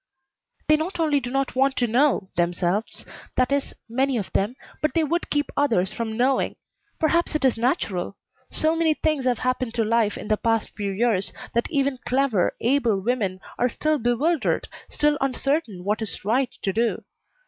"They 0.65 0.77
not 0.77 0.99
only 0.99 1.19
do 1.19 1.29
not 1.29 1.55
want 1.55 1.75
to 1.75 1.85
know, 1.85 2.31
themselves 2.35 3.05
that 3.35 3.51
is, 3.51 3.75
many 3.87 4.17
of 4.17 4.33
them 4.33 4.55
but 4.81 4.95
they 4.95 5.03
would 5.03 5.29
keep 5.29 5.51
others 5.55 5.91
from 5.93 6.17
knowing. 6.17 6.55
Perhaps 6.99 7.35
it 7.35 7.45
is 7.45 7.55
natural. 7.55 8.17
So 8.49 8.75
many 8.75 8.95
things 8.95 9.25
have 9.25 9.37
happened 9.37 9.75
to 9.75 9.83
life 9.83 10.17
in 10.17 10.27
the 10.27 10.37
past 10.37 10.71
few 10.71 10.89
years 10.91 11.31
that 11.53 11.69
even 11.69 11.99
clever, 12.03 12.55
able 12.61 12.99
women 12.99 13.41
are 13.59 13.69
still 13.69 13.99
bewildered, 13.99 14.67
still 14.89 15.19
uncertain 15.21 15.83
what 15.83 16.01
is 16.01 16.25
right 16.25 16.49
to 16.63 16.73
do. 16.73 17.03